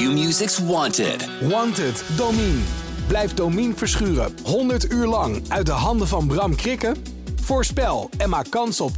[0.00, 1.28] Q-Music's Wanted.
[1.40, 2.58] Wanted, Domine.
[3.06, 6.96] Blijf Domine verschuren 100 uur lang uit de handen van Bram Krikken?
[7.42, 8.90] Voorspel en maak kans op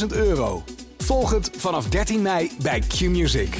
[0.00, 0.62] 10.000 euro.
[0.98, 3.56] Volg het vanaf 13 mei bij Q-Music.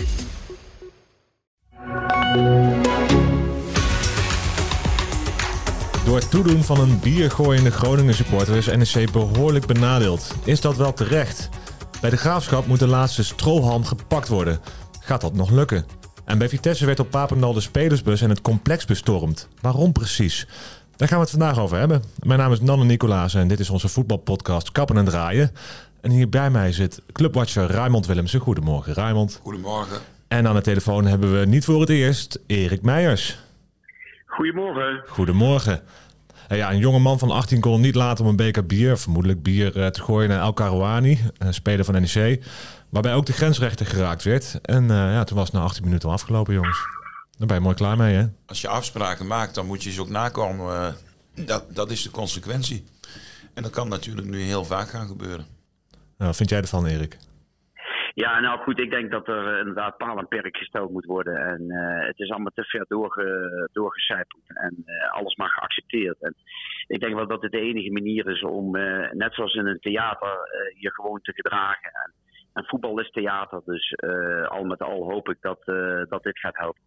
[6.04, 10.34] Door het toedoen van een biergooiende Groningen supporter is NEC behoorlijk benadeeld.
[10.44, 11.48] Is dat wel terecht?
[12.00, 14.60] Bij de graafschap moet de laatste strohalm gepakt worden.
[15.00, 15.99] Gaat dat nog lukken?
[16.30, 19.48] En bij Vitesse werd op Papendal de spelersbus en het complex bestormd.
[19.60, 20.46] Waarom precies?
[20.96, 22.02] Daar gaan we het vandaag over hebben.
[22.22, 25.50] Mijn naam is Nanne Nicolaas en dit is onze voetbalpodcast Kappen en Draaien.
[26.00, 28.40] En hier bij mij zit clubwatcher Raymond Willemsen.
[28.40, 29.40] Goedemorgen Raymond.
[29.42, 29.98] Goedemorgen.
[30.28, 33.38] En aan de telefoon hebben we niet voor het eerst Erik Meijers.
[34.26, 35.02] Goedemorgen.
[35.06, 35.82] Goedemorgen.
[36.48, 39.42] Eh, Ja, een jonge man van 18 kon niet laten om een beker bier, vermoedelijk
[39.42, 42.42] bier, eh, te gooien naar El Karouani, een speler van NEC.
[42.90, 44.60] Waarbij ook de grensrechter geraakt werd.
[44.62, 46.78] En eh, ja, toen was het na 18 minuten al afgelopen, jongens.
[47.38, 48.24] Daar ben je mooi klaar mee, hè?
[48.46, 50.74] Als je afspraken maakt, dan moet je ze ook nakomen.
[50.74, 52.84] Eh, Dat, dat is de consequentie.
[53.54, 55.46] En dat kan natuurlijk nu heel vaak gaan gebeuren.
[55.90, 57.16] Nou, wat vind jij ervan, Erik?
[58.14, 61.36] Ja, nou goed, ik denk dat er eh, inderdaad paal en perk gesteld moet worden.
[61.36, 66.16] En eh, het is allemaal te ver doorge, doorgecijpeld en eh, alles maar geaccepteerd.
[66.20, 66.34] En
[66.86, 69.80] ik denk wel dat het de enige manier is om, eh, net zoals in een
[69.80, 70.38] theater,
[70.78, 71.90] je gewoon te gedragen.
[71.92, 72.12] En,
[72.52, 76.38] en voetbal is theater, dus eh, al met al hoop ik dat, eh, dat dit
[76.38, 76.80] gaat helpen.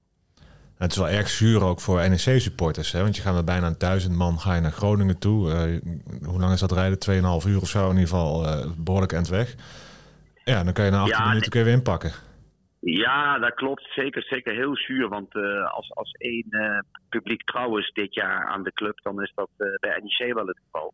[0.77, 3.01] Het is wel erg zuur ook voor NEC-supporters, hè?
[3.01, 5.51] Want je gaat met bijna een duizend man ga je naar Groningen toe.
[5.51, 5.81] Eh,
[6.27, 6.99] hoe lang is dat rijden?
[6.99, 8.45] 2,5 uur of zo in ieder geval.
[8.45, 9.55] eh, behoorlijk eind weg.
[10.43, 12.11] Ja, dan kan je na 18 Ja, minuten kun je weer inpakken.
[12.79, 13.83] Ja, dat klopt.
[13.95, 15.09] Zeker, zeker heel zuur.
[15.09, 15.33] Want
[15.73, 20.01] als, als één publiek trouw is dit jaar aan de club, dan is dat bij
[20.03, 20.93] NEC wel het geval.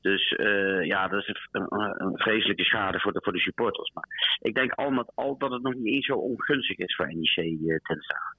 [0.00, 3.90] Dus eh, ja, dat is een, een, vreselijke schade voor de, voor de supporters.
[3.94, 7.06] Maar ik denk al met al dat het nog niet eens zo ongunstig is voor
[7.06, 8.34] NEC uh, dinsdag.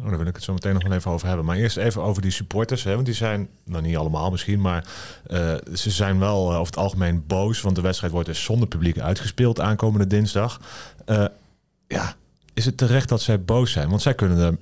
[0.00, 1.46] Oh, daar wil ik het zo meteen nog wel even over hebben.
[1.46, 2.84] Maar eerst even over die supporters.
[2.84, 2.94] Hè?
[2.94, 4.84] Want die zijn, nou niet allemaal misschien, maar
[5.26, 7.60] eh, ze zijn wel eh, over het algemeen boos.
[7.60, 10.60] Want de wedstrijd wordt dus zonder publiek uitgespeeld aankomende dinsdag.
[11.04, 11.26] Eh,
[11.86, 12.14] ja,
[12.54, 13.88] is het terecht dat zij boos zijn?
[13.88, 14.56] Want zij kunnen er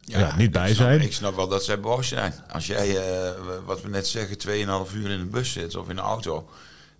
[0.00, 1.00] ja, niet bij ik snap, zijn.
[1.00, 2.34] Ik snap wel dat zij boos zijn.
[2.52, 3.32] Als jij, eh,
[3.64, 6.48] wat we net zeggen, 2,5 uur in de bus zit of in de auto.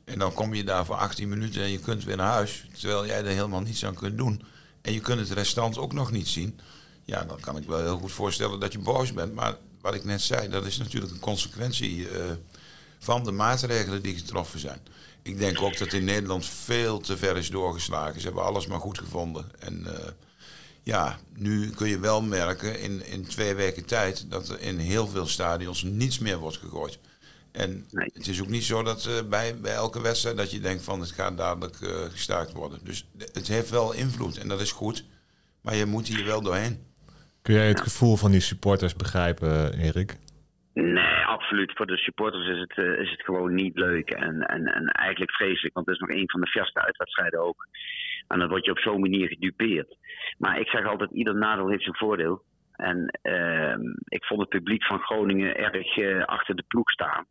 [0.04, 2.64] En dan kom je daar voor 18 minuten en je kunt weer naar huis.
[2.78, 4.42] Terwijl jij er helemaal niets aan kunt doen.
[4.82, 6.60] En je kunt het restant ook nog niet zien.
[7.04, 9.34] Ja, dan kan ik wel heel goed voorstellen dat je boos bent.
[9.34, 12.24] Maar wat ik net zei, dat is natuurlijk een consequentie eh,
[12.98, 14.80] van de maatregelen die getroffen zijn.
[15.22, 18.20] Ik denk ook dat in Nederland veel te ver is doorgeslagen.
[18.20, 19.50] Ze hebben alles maar goed gevonden.
[19.58, 20.08] En eh,
[20.82, 25.06] ja, nu kun je wel merken in, in twee weken tijd dat er in heel
[25.06, 26.98] veel stadions niets meer wordt gegooid.
[27.52, 28.10] En Nee.
[28.14, 31.00] het is ook niet zo dat eh, bij, bij elke wedstrijd dat je denkt van
[31.00, 32.78] het gaat dadelijk eh, gestaakt worden.
[32.84, 35.04] Dus het heeft wel invloed en dat is goed.
[35.62, 36.88] Maar je moet hier wel doorheen.
[37.42, 40.16] Kun jij het gevoel van die supporters begrijpen, Erik?
[40.74, 41.72] Nee, absoluut.
[41.76, 44.10] Voor de supporters is het, eh, is het gewoon niet leuk.
[44.10, 47.66] En, en, en eigenlijk vreselijk, want het is nog een van de verste uitwedstrijden ook.
[48.28, 49.96] En dan word je op zo'n manier gedupeerd.
[50.38, 52.42] Maar ik zeg altijd, ieder nadeel heeft zijn voordeel.
[52.80, 57.26] En ehm, ik vond het publiek van Groningen erg eh, achter de ploeg staan.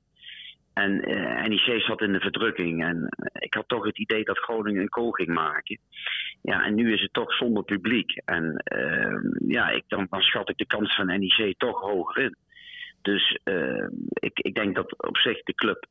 [0.73, 2.83] En eh NEC zat in de verdrukking.
[2.83, 5.79] En eh, ik had toch het idee dat Groningen een goal ging maken.
[6.41, 8.21] Ja, en nu is het toch zonder publiek.
[8.25, 12.35] En ehm, ja, ik, dan, schat ik de kans van NEC toch hoger in.
[13.01, 15.85] Dus eh, ik, ik denk dat op zich de club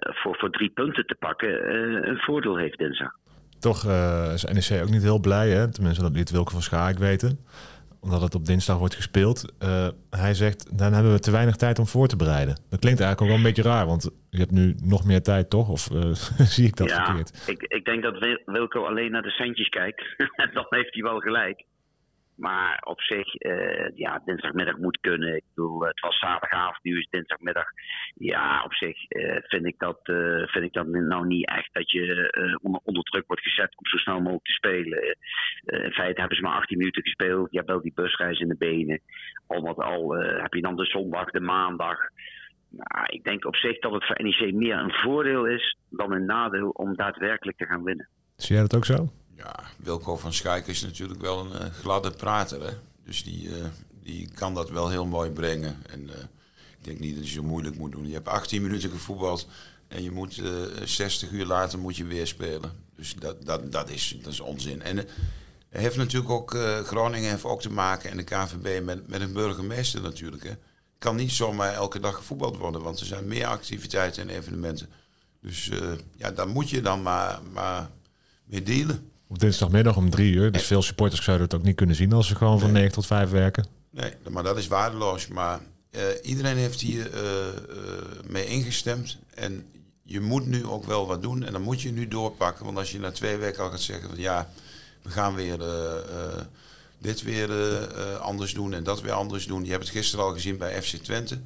[0.00, 1.76] voor, voor drie punten te pakken
[2.08, 3.19] een voordeel heeft dinsdag.
[3.60, 5.70] Toch eh, is NEC ook niet heel blij, hè?
[5.70, 7.38] Tenminste, dat liet Wilke van Schaik weten.
[8.00, 9.52] Omdat het op dinsdag wordt gespeeld.
[9.58, 12.54] Eh, hij zegt, dan hebben we te weinig tijd om voor te bereiden.
[12.68, 15.50] Dat klinkt eigenlijk ook wel een beetje raar, want je hebt nu nog meer tijd,
[15.50, 15.68] toch?
[15.68, 16.10] Of eh,
[16.54, 17.48] zie ik dat ja, verkeerd?
[17.48, 20.04] ik, ik denk dat Wil- Wilco alleen naar de centjes kijkt.
[20.42, 21.64] En dan heeft hij wel gelijk.
[22.40, 25.36] Maar op zich, eh, ja, dinsdagmiddag moet kunnen.
[25.36, 27.66] Ik bedoel, het was zaterdagavond, nu is dinsdagmiddag.
[28.14, 31.90] Ja, op zich eh, vind, ik dat, eh, vind ik dat nou niet echt dat
[31.90, 34.98] je eh, onder, onder druk wordt gezet om zo snel mogelijk te spelen.
[35.64, 37.50] Eh, in feite hebben ze maar 18 minuten gespeeld.
[37.50, 39.00] Je hebt wel die busreis in de benen.
[39.46, 41.98] Al met al eh, heb je dan de zondag, de maandag.
[42.70, 46.24] Nou, ik denk op zich dat het voor NEC meer een voordeel is dan een
[46.24, 48.08] nadeel om daadwerkelijk te gaan winnen.
[48.36, 49.08] Zie jij dat ook zo?
[49.40, 52.66] Ja, Wilco van Schaik is natuurlijk wel een eh, gladde prater.
[52.66, 52.72] Hè?
[53.04, 53.64] Dus die, eh,
[54.02, 55.82] die kan dat wel heel mooi brengen.
[55.86, 56.20] En eh,
[56.78, 58.06] ik denk niet dat je zo moeilijk moet doen.
[58.06, 59.46] Je hebt 18 minuten gevoetbald
[59.88, 62.72] en je moet eh 60 uur later moet je weer spelen.
[62.96, 64.82] Dus dat, dat, dat, is, dat is onzin.
[64.82, 65.08] En
[65.68, 66.50] heeft natuurlijk ook,
[66.84, 70.44] Groningen heeft ook te maken en de KVB met, met een burgemeester natuurlijk.
[70.44, 70.52] Hè.
[70.98, 74.88] Kan niet zomaar elke dag gevoetbald worden, want er zijn meer activiteiten en evenementen.
[75.40, 75.70] Dus
[76.16, 77.90] ja, daar moet je dan maar, maar
[78.44, 79.09] mee dealen.
[79.30, 80.52] Op dinsdagmiddag om drie uur.
[80.52, 83.06] Dus veel supporters zouden het ook niet kunnen zien als ze gewoon van 9 tot
[83.06, 83.66] 5 werken.
[83.90, 85.28] Nee, maar dat is waardeloos.
[85.28, 85.60] Maar
[85.90, 87.54] eh, iedereen heeft hier eh, eh,
[88.26, 89.18] mee ingestemd.
[89.34, 89.66] En
[90.02, 91.44] je moet nu ook wel wat doen.
[91.44, 92.64] En dan moet je nu doorpakken.
[92.64, 94.50] Want als je na twee weken al gaat zeggen van ja,
[95.02, 95.58] we gaan weer
[96.98, 97.50] dit weer
[98.18, 99.64] anders doen en dat weer anders doen.
[99.64, 101.38] Je hebt het gisteren al gezien bij FC Twente.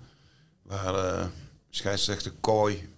[0.63, 1.31] Waar
[1.71, 2.89] scheidsrechter Kooi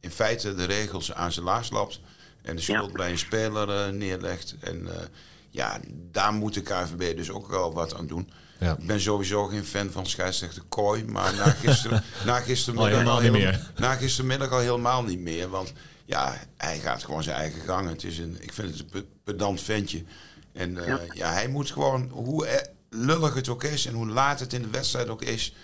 [0.00, 2.00] in feite de regels aan zijn laars lapt.
[2.42, 2.96] En de schuld Ja.
[2.96, 4.56] bij een speler eh, neerlegt.
[4.60, 5.06] En eh,
[5.50, 5.80] ja,
[6.10, 8.30] daar moet de KVB dus ook wel wat aan doen.
[8.58, 8.76] Ja.
[8.78, 11.04] Ik ben sowieso geen fan van scheidsrechter Kooi.
[11.04, 13.70] Maar na, gisteren, na, gistermiddag, Al helemaal al niet helemaal- meer.
[13.76, 15.48] na gistermiddag al helemaal niet meer.
[15.48, 15.72] Want
[16.04, 17.88] ja, hij gaat gewoon zijn eigen gang.
[17.88, 20.04] Het is een, ik vind het een pe- pedant ventje.
[20.52, 21.32] En eh, ja.
[21.32, 25.08] hij moet gewoon, hoe lullig het ook is en hoe laat het in de wedstrijd
[25.08, 25.54] ook is,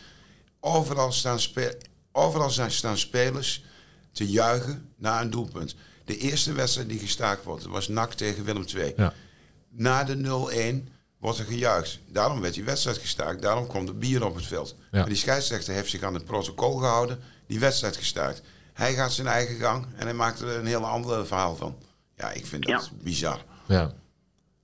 [0.61, 1.79] overal staan, spe
[2.13, 3.65] overal zijn- staan spelers
[4.13, 5.75] te juichen na een doelpunt.
[6.09, 8.93] De eerste wedstrijd die gestaakt wordt, was NAC tegen Willem II.
[8.97, 9.13] Ja.
[9.71, 10.17] Na de
[10.87, 11.99] 0-1 wordt er gejuicht.
[12.07, 13.43] Daarom werd die wedstrijd gestaakt.
[13.43, 14.77] Daarom kwam de bier op het veld.
[14.79, 14.99] Ja.
[14.99, 17.21] Maar die scheidsrechter heeft zich aan het protocol gehouden.
[17.47, 18.43] Die wedstrijd gestaakt.
[18.73, 21.77] Hij gaat zijn eigen gang en hij maakt er een heel ander verhaal van.
[22.17, 23.45] Ja, ik vind dat bizar.
[23.67, 23.93] Ja.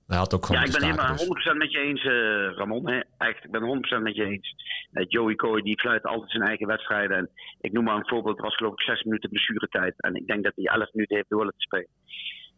[0.07, 1.53] Hij had ook gewoon Ja, ik ben helemaal dus.
[1.53, 2.89] 100% met je eens, eh, Ramon.
[2.89, 2.99] Hè.
[3.17, 4.55] Echt, ik ben 100% met je eens.
[4.91, 7.17] Eh, Joey Coy die fluit altijd zijn eigen wedstrijden.
[7.17, 7.29] En
[7.61, 8.35] ik noem maar een voorbeeld.
[8.35, 9.93] Het was geloof ik 6 minuten blessuretijd.
[9.97, 11.87] En ik denk dat hij 11 minuten heeft door laten spelen.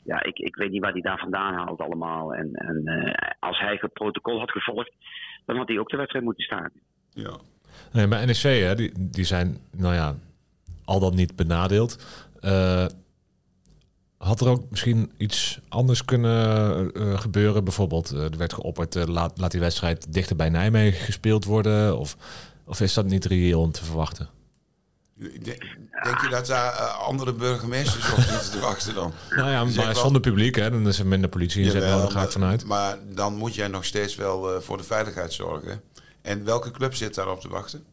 [0.03, 2.33] Ja, ik, ik weet niet waar hij daar vandaan haalt allemaal.
[2.33, 4.91] En, en eh, als hij het protocol had gevolgd,
[5.45, 6.81] dan had hij ook de wedstrijd moeten staken.
[7.09, 7.37] Ja.
[7.93, 10.15] Nee, bij NEC, hè, die, die zijn, nou ja,
[10.85, 12.25] al dan niet benadeeld.
[14.19, 17.63] Eh, had er ook misschien iets anders kunnen eh, gebeuren?
[17.63, 21.97] Bijvoorbeeld, eh, er werd geopperd, eh, laat, laat die wedstrijd dichter bij Nijmegen gespeeld worden?
[21.97, 22.17] Of,
[22.65, 24.29] of is dat niet reëel om te verwachten?
[26.03, 29.13] Denk, je dat daar eh, andere burgemeesters op zitten te wachten dan?
[29.35, 32.23] Nou ja, maar zonder publiek, hè, dan is er minder politie inzet Jawel, nodig, ga
[32.23, 32.65] ik vanuit.
[32.65, 35.81] Maar dan moet jij nog steeds wel eh, voor de veiligheid zorgen.
[36.21, 37.83] En welke club zit daarop te wachten?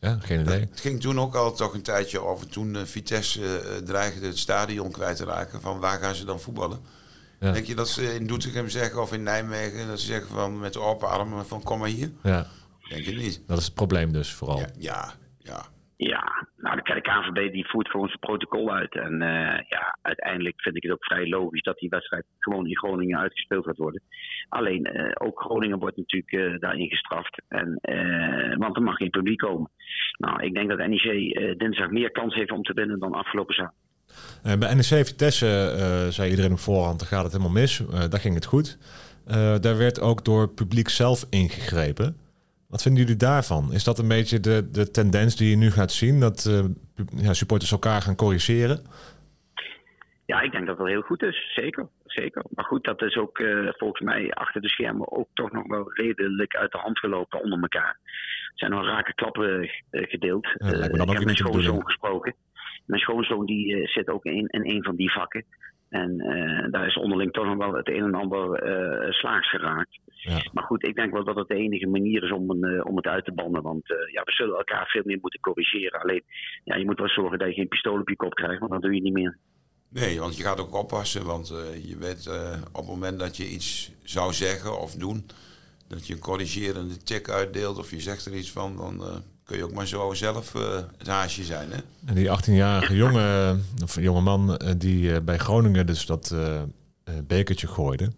[0.00, 0.60] Ja, geen idee.
[0.70, 4.38] Het ging toen ook al toch een tijdje over toen eh, Vitesse eh, dreigde het
[4.38, 5.60] stadion kwijt te raken.
[5.60, 6.80] Van waar gaan ze dan voetballen?
[7.40, 7.52] Ja.
[7.52, 10.76] Denk je dat ze in Doetinchem zeggen of in Nijmegen dat ze zeggen van met
[10.76, 12.10] open armen van kom maar hier?
[12.22, 12.46] Ja,
[12.88, 13.40] Denk je niet?
[13.46, 14.58] dat is het probleem dus vooral.
[14.58, 15.66] Ja, ja, ja.
[16.02, 18.94] Ja, nou de KNVB die voert gewoon zijn protocol uit.
[18.94, 22.76] En eh, ja, uiteindelijk vind ik het ook vrij logisch dat die wedstrijd gewoon in
[22.76, 24.02] Groningen uitgespeeld gaat worden.
[24.48, 27.42] Alleen eh, ook Groningen wordt natuurlijk eh, daarin gestraft.
[27.48, 27.78] En,
[28.58, 29.70] want er mag geen publiek komen.
[30.18, 34.58] Nou, ik denk dat NEC dinsdag meer kans heeft om te winnen dan afgelopen zaterdag.
[34.58, 35.76] Bij NEC Vitesse
[36.10, 37.82] zei iedereen op voorhand, dan gaat het helemaal mis.
[38.08, 38.78] Daar ging het goed.
[39.60, 42.16] Daar werd ook door het publiek zelf ingegrepen.
[42.70, 43.72] Wat vinden jullie daarvan?
[43.72, 46.20] Is dat een beetje de, de tendens die je nu gaat zien?
[46.20, 46.64] Dat eh,
[47.24, 48.78] ja, supporters elkaar gaan corrigeren?
[50.26, 51.52] Ja, ik denk dat dat heel goed is.
[51.54, 52.44] Zeker, zeker.
[52.50, 55.92] Maar goed, dat is ook eh, volgens mij achter de schermen ook toch nog wel
[55.92, 57.98] redelijk uit de hand gelopen onder elkaar.
[58.00, 60.46] Er zijn nog rake klappen eh, gedeeld.
[60.58, 62.34] Ja, ik heb mijn schoonzoon gesproken.
[62.86, 65.44] Mijn schoonzoon die zit ook in, in een van die vakken.
[65.90, 69.98] En eh, daar is onderling toch nog wel het een en ander eh slaags geraakt.
[70.06, 70.42] Ja.
[70.52, 72.96] Maar goed, ik denk wel dat het de enige manier is om, een, eh, om
[72.96, 73.62] het uit te bannen.
[73.62, 76.00] Want ja, we zullen elkaar veel meer moeten corrigeren.
[76.00, 76.22] Alleen,
[76.64, 78.80] ja, je moet wel zorgen dat je geen pistool op je kop krijgt, want dan
[78.80, 79.38] doe je niet meer.
[79.88, 81.48] Nee, want je gaat ook oppassen, want
[81.88, 82.28] je weet
[82.72, 85.26] op het moment dat je iets zou zeggen of doen,
[85.88, 89.02] dat je een corrigerende tik uitdeelt of je zegt er iets van, dan
[89.50, 91.70] kun je ook maar zo zelf eh, het haasje zijn.
[91.70, 91.78] Hè?
[92.06, 96.56] En die 18-jarige jonge, of jonge man eh, die eh, bij Groningen dus dat eh,
[96.56, 96.64] eh,
[97.26, 98.10] bekertje gooide...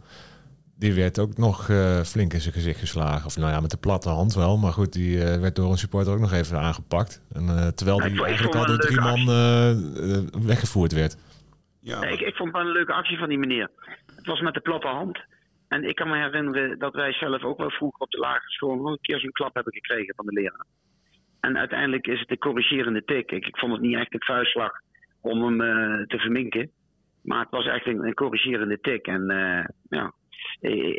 [0.77, 3.27] Die werd ook nog eh, flink in zijn gezicht geslagen.
[3.27, 4.57] Of nou ja, met de platte hand wel.
[4.59, 7.23] Maar goed, die eh, werd door een supporter ook nog even aangepakt.
[7.33, 11.17] En, eh, terwijl die eigenlijk al door drie man eh, eh, weggevoerd werd.
[11.81, 13.71] Ja, Nee, ik, ik vond het wel een leuke actie van die meneer.
[14.17, 15.19] Het was met de platte hand.
[15.69, 18.75] En ik kan me herinneren dat wij zelf ook wel vroeger op de lagere school
[18.77, 20.67] nog een keer zo'n klap hebben gekregen van de leraar.
[21.43, 23.31] En uiteindelijk is het de corrigerende tik.
[23.31, 24.73] Ik, ik vond het niet echt een vuistslag
[25.21, 26.71] om hem eh, te verminken.
[27.23, 29.07] Maar het was echt een, een corrigerende tik.
[29.07, 30.13] En eh, ja,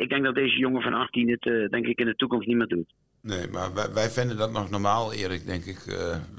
[0.02, 2.56] ik denk dat deze jongen van 18 het eh, denk ik in de toekomst niet
[2.56, 2.94] meer doet.
[3.20, 5.78] Nee, maar wij, wij vinden dat nog normaal, Erik, denk ik.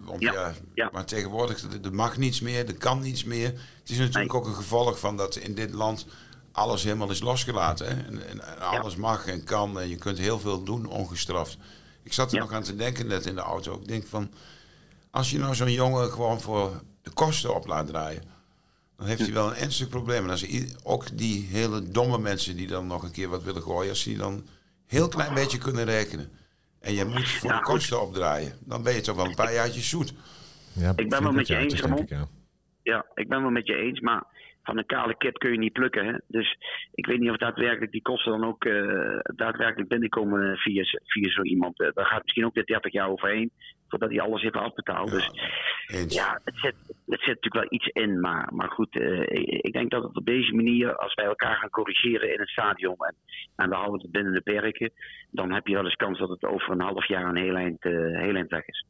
[0.06, 0.90] want ja, Ja, ja.
[0.94, 3.48] Maar tegenwoordig, er- mag niets meer, er kan niets meer.
[3.80, 4.42] Het is natuurlijk Nee.
[4.42, 6.08] ook een gevolg van dat in dit land
[6.52, 7.88] alles helemaal is losgelaten.
[7.88, 7.94] Hè?
[8.04, 11.58] En, en, en alles mag en kan en je kunt heel veel doen ongestraft.
[12.06, 12.44] Ik zat er Ja.
[12.44, 13.80] nog aan te denken net in de auto.
[13.82, 14.32] Ik denk van,
[15.12, 18.24] als je nou zo'n jongen gewoon voor de kosten op laat draaien,
[18.98, 20.24] dan heeft hij wel een ernstig probleem.
[20.24, 20.46] En als
[20.84, 24.18] ook die hele domme mensen die dan nog een keer wat willen gooien, als die
[24.18, 24.48] dan een
[24.86, 26.30] heel klein beetje kunnen rekenen.
[26.80, 27.74] En je moet voor Ja, de goed.
[27.74, 28.58] kosten opdraaien.
[28.60, 30.14] Dan ben je toch wel een paar jaartjes zoet.
[30.74, 32.28] Ja, ben wel met je 24 eens, ik, ja.
[32.84, 34.00] Ja, ik ben wel met je eens.
[34.00, 34.24] Maar
[34.66, 36.06] van een kale kip kun je niet plukken.
[36.06, 36.14] Hè?
[36.28, 36.58] Dus
[36.94, 41.42] ik weet niet of daadwerkelijk die kosten dan ook uh, daadwerkelijk binnenkomen via, via zo
[41.42, 41.80] iemand.
[41.80, 43.52] Uh, daar gaat misschien ook de 30 jaar overheen
[43.88, 45.10] voordat hij alles heeft afbetaald.
[45.10, 48.20] Ja, dus ja, het zit, het zit natuurlijk wel iets in.
[48.20, 51.70] Maar, maar goed, uh, ik denk dat het op deze manier, als wij elkaar gaan
[51.70, 53.16] corrigeren in het stadion en,
[53.56, 54.92] en we houden het binnen de perken,
[55.32, 57.84] dan heb je wel eens kans dat het over een half jaar een heel eind,
[57.84, 58.86] heel eind weg is.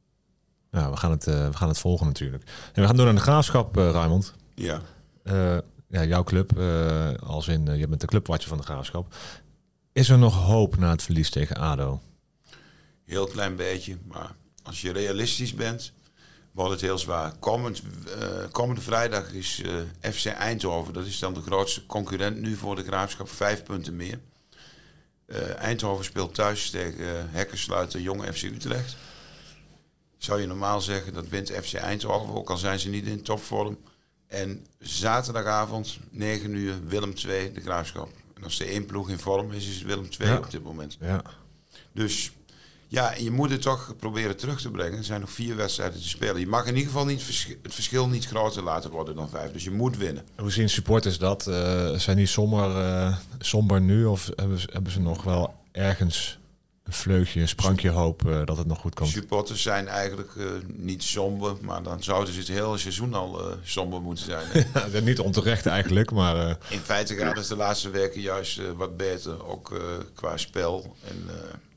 [0.71, 2.43] Ja, we gaan het, we gaan het volgen natuurlijk.
[2.73, 4.35] En we gaan door naar de graafschap, Raymond.
[4.55, 4.79] Ja.
[5.25, 9.15] Uh, ja, jouw club, uh, als in uh, je bent de clubwatcher van de graafschap.
[9.91, 12.01] Is er nog hoop na het verlies tegen ADO?
[13.05, 15.93] Heel klein beetje, maar als je realistisch bent,
[16.51, 17.35] wordt het heel zwaar.
[17.39, 17.81] Komend,
[18.51, 19.61] komende vrijdag is
[20.01, 24.19] FC Eindhoven, dat is dan de grootste concurrent nu voor de graafschap, vijf punten meer.
[25.57, 28.95] Eindhoven speelt thuis tegen Hekkersluiter Jong FC Utrecht.
[30.17, 33.77] Zou je normaal zeggen dat wint FC Eindhoven, ook al zijn ze niet in topvorm.
[34.27, 38.09] En zaterdagavond, 9 uur, Willem 2, de graafschap.
[38.35, 40.37] En als de één ploeg in vorm is, is Willem 2 ja.
[40.37, 40.97] op dit moment.
[40.99, 41.21] Ja.
[41.91, 42.31] Dus
[42.87, 44.97] ja, je moet het toch proberen terug te brengen.
[44.97, 46.39] Er zijn nog vier wedstrijden te spelen.
[46.39, 49.51] Je mag in ieder geval niet het verschil niet groter laten worden dan vijf.
[49.51, 50.23] Dus je moet winnen.
[50.37, 51.47] Hoe zien supporters dat?
[51.47, 56.39] Uh, zijn die somber, uh, somber nu of hebben ze, hebben ze nog wel ergens
[56.85, 59.09] een vleugje, een sprankje hoop uh, dat het nog goed komt.
[59.09, 63.57] Supporters zijn eigenlijk uh, niet somber, maar dan zouden ze het hele seizoen al uh,
[63.63, 64.67] somber moeten zijn.
[64.91, 66.57] ja, niet onterecht eigenlijk, maar...
[66.69, 69.81] In feite gaat het de laatste weken juist wat beter, ook
[70.13, 70.95] qua spel.
[71.07, 71.29] En,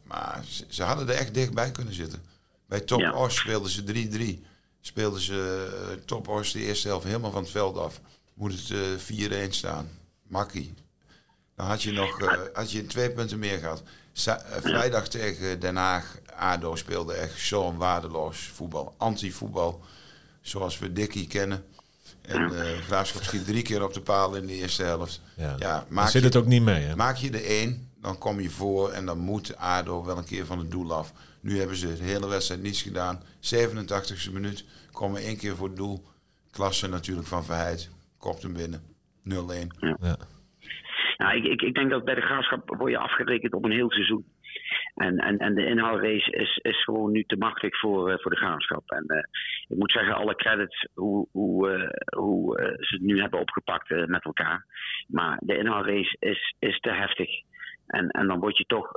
[0.02, 2.22] maar ze, ze, hadden er echt dichtbij kunnen zitten.
[2.66, 3.12] Bij Top ja.
[3.12, 4.46] Os speelden ze 3-3.
[4.80, 8.00] Speelden ze Top Os de eerste helft helemaal van het veld af.
[8.34, 9.02] Moet het
[9.48, 9.88] 4-1 staan.
[10.26, 10.74] Makkie.
[11.56, 12.18] Dan had je nog
[12.52, 13.82] had je twee punten meer gehad.
[14.26, 18.94] Eh, vrijdag tegen Den Haag, ADO speelde echt zo'n waardeloos voetbal.
[18.96, 19.80] Anti-voetbal,
[20.40, 21.64] zoals we Dikkie kennen.
[22.20, 25.20] En uh, Graafschap schiet drie keer op de paal in de eerste helft.
[25.34, 26.84] Ja, ja maak zit je, het ook niet mee.
[26.84, 26.96] Hè?
[26.96, 30.46] Maak je de één, dan kom je voor en dan moet ADO wel een keer
[30.46, 31.12] van het doel af.
[31.40, 33.22] Nu hebben ze de hele wedstrijd niets gedaan.
[33.40, 36.04] 87e minuut, komen één keer voor het doel.
[36.50, 38.82] Klasse natuurlijk van Verheid, kopt hem binnen.
[39.28, 39.32] 0-1.
[40.00, 40.16] Ja.
[41.18, 44.24] Nou, ik, ik, denk dat bij de graafschap word je afgerekend op een heel seizoen.
[44.94, 48.36] En, en, en de inhaalrace is, is gewoon nu te makkelijk voor, uh, voor de
[48.36, 48.90] graafschap.
[48.90, 49.18] En uh,
[49.68, 54.24] ik moet zeggen, alle credits hoe, hoe, uh, hoe ze het nu hebben opgepakt met
[54.24, 54.66] elkaar.
[55.08, 57.30] Maar de inhaalrace is, is te heftig.
[57.86, 58.92] En, en dan word je toch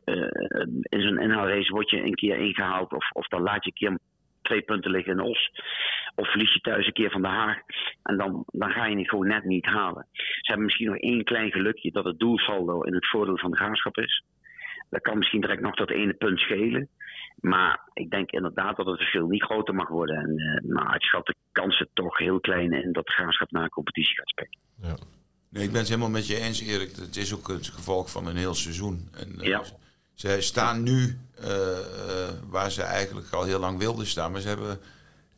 [0.81, 2.93] in zo'n inhaalrace word je een keer ingehaald.
[2.93, 3.99] Of, of dan laat je een keer
[4.41, 5.51] twee punten liggen in Os.
[6.15, 7.57] Of verlies je thuis een keer van de Haag.
[8.03, 10.07] En dan, dan ga je het gewoon net niet halen.
[10.13, 13.57] Ze hebben misschien nog één klein gelukje dat het doelsaldo in het voordeel van de
[13.57, 14.23] graafschap is.
[14.89, 16.89] Dat kan misschien direct nog dat ene punt schelen.
[17.35, 20.15] Maar ik denk inderdaad dat het verschil niet groter mag worden.
[20.15, 23.63] En uh, nou, ik schat de kansen toch heel klein in dat de graafschap naar
[23.63, 24.57] een competitie gaat spelen.
[24.81, 24.95] Ja.
[25.49, 26.95] Nee, ik ben het helemaal met je eens, Erik.
[26.95, 29.09] Het is ook het gevolg van een heel seizoen.
[29.13, 29.61] En, uh, ja.
[30.21, 31.47] Ze staan nu uh,
[32.49, 34.31] waar ze eigenlijk al heel lang wilden staan.
[34.31, 34.79] Maar ze hebben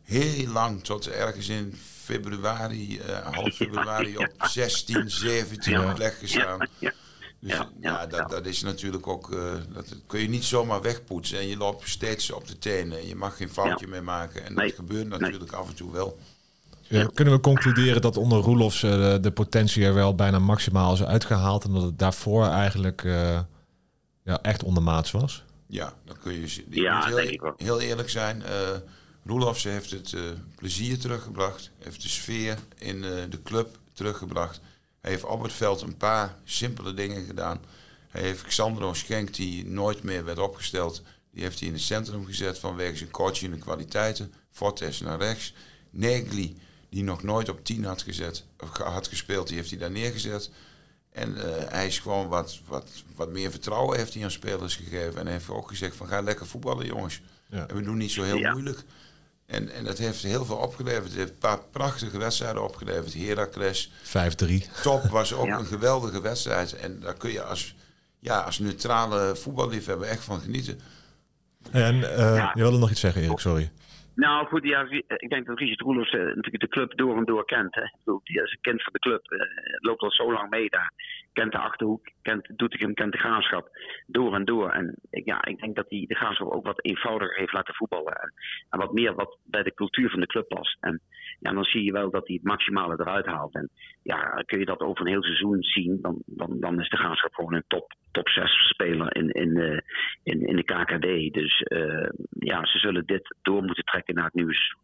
[0.02, 6.60] heel lang, tot ergens in februari, uh, half februari, op 16, 17 plek gestaan.
[6.60, 6.92] Dus
[7.40, 11.40] ja, ja, dat, dat is natuurlijk ook, uh, dat kun je niet zomaar wegpoetsen.
[11.40, 13.08] En je loopt steeds op de tenen.
[13.08, 14.46] Je mag geen foutje meer maken.
[14.46, 16.18] En dat gebeurt natuurlijk af en toe wel.
[16.82, 21.04] Ja, kunnen we concluderen dat onder Roelofs uh, de potentie er wel bijna maximaal is
[21.04, 21.64] uitgehaald.
[21.64, 23.40] En dat het daarvoor eigenlijk uh,
[24.24, 25.44] ja, echt ondermaats was?
[25.68, 27.54] Ja, dan kun je ja, heel, denk ik wel.
[27.58, 28.42] heel eerlijk zijn.
[28.42, 28.78] Uh,
[29.26, 30.22] Roelofs heeft het uh,
[30.56, 31.72] plezier teruggebracht.
[31.80, 34.62] Heeft de sfeer in uh, de club teruggebracht.
[35.02, 37.62] Hij heeft op het veld een paar simpele dingen gedaan.
[38.10, 41.02] Hij heeft Xandro Schenk, die nooit meer werd opgesteld,
[41.32, 44.34] die heeft hij in het centrum gezet vanwege zijn coaching en kwaliteiten.
[44.52, 45.54] Fortes naar rechts.
[45.90, 46.58] Negli,
[46.90, 50.50] die nog nooit op 10 had, gezet, of had gespeeld, die heeft hij daar neergezet.
[51.14, 55.18] En uh, hij is gewoon wat, wat, wat meer vertrouwen heeft hij aan spelers gegeven.
[55.20, 57.22] En hij heeft ook gezegd van ga lekker voetballen jongens.
[57.50, 57.68] Ja.
[57.68, 58.52] En we doen niet zo heel Ja.
[58.52, 58.84] moeilijk.
[59.46, 61.04] En, en dat heeft heel veel opgeleverd.
[61.08, 63.14] Het heeft een paar prachtige wedstrijden opgeleverd.
[63.14, 64.82] Heracles, 5-3.
[64.82, 65.58] top was ook Ja.
[65.60, 66.74] een geweldige wedstrijd.
[66.74, 67.76] En daar kun je als,
[68.20, 70.80] ja, als neutrale voetballiefhebber echt van genieten.
[71.72, 72.52] En eh, Ja.
[72.54, 73.72] je wilde nog iets zeggen, Erik, sorry.
[74.16, 77.46] Nou goed, ja, ik denk dat Richard Roelofs eh, natuurlijk de club door en door
[77.46, 77.76] kent.
[77.76, 77.84] Hè.
[78.24, 79.40] Die is een kind van de club, eh,
[79.80, 80.92] loopt al zo lang mee daar.
[81.34, 83.70] Kent de Achterhoek, kent Doetinchem, kent de Graafschap.
[84.08, 84.70] Door en door.
[84.70, 88.14] En ja, ik denk dat hij de Graafschap ook wat eenvoudiger heeft laten voetballen.
[88.14, 88.34] En,
[88.70, 90.78] en wat meer wat bij de cultuur van de club past.
[90.80, 91.02] En
[91.40, 93.54] ja, dan zie je wel dat hij het maximale eruit haalt.
[93.54, 93.70] En
[94.04, 97.34] ja, kun je dat over een heel seizoen zien, dan, dan, dan is de Graafschap
[97.34, 99.80] gewoon een top, top 6 speler in, in, eh,
[100.24, 101.34] in, in de KKD.
[101.34, 104.76] Dus eh, ja, ze zullen dit door moeten trekken naar het.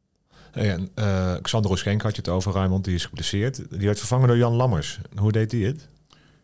[0.52, 3.70] Hey, en, uh, Xander Schenk had je het over, Raymond, die is geblesseerd.
[3.70, 5.00] Die werd vervangen door Jan Lammers.
[5.16, 5.99] Hoe deed hij het?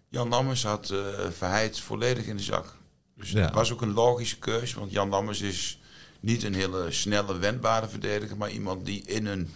[0.10, 2.76] Jan Lammers had uh, Verheid volledig in de zak.
[3.18, 3.42] Dus ja.
[3.42, 5.80] dat was ook een logische keus, want Jan Lammers is
[6.20, 9.50] niet een hele snelle, wendbare verdediger, maar iemand die in een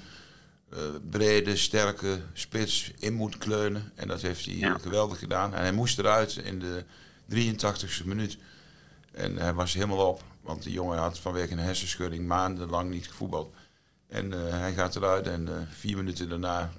[0.74, 0.80] uh,
[1.10, 3.92] brede, sterke spits in moet kleunen.
[3.96, 4.78] En dat heeft hij ja.
[4.78, 5.54] geweldig gedaan.
[5.54, 6.84] En hij moest eruit in de
[7.34, 8.38] 83ste minuut.
[9.12, 13.54] En hij was helemaal op, want de jongen had vanwege een hersenschudding maandenlang niet gevoetbald.
[14.08, 16.72] En uh, hij gaat eruit en uh, vier minuten daarna